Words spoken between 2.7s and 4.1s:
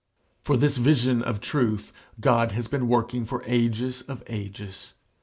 working for ages